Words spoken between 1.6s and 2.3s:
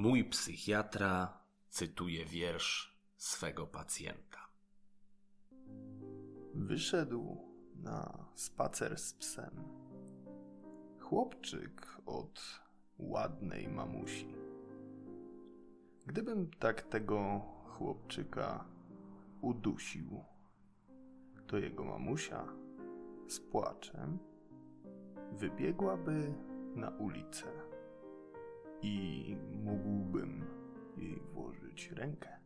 cytuje